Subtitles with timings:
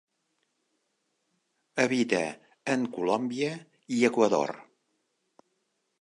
[1.83, 2.23] Habita
[2.77, 3.53] en Colòmbia
[3.99, 4.59] i Equador.